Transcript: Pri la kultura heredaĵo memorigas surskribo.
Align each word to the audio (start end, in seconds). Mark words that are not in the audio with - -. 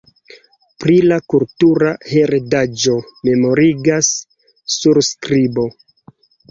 Pri 0.83 0.95
la 1.11 1.19
kultura 1.33 1.91
heredaĵo 2.13 2.97
memorigas 3.31 4.13
surskribo. 4.81 5.73